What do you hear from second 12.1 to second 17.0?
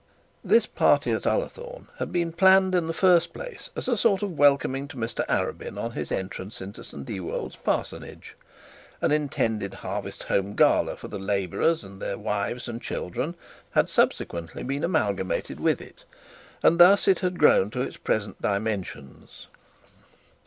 wives and children had subsequently been amalgamated with it, and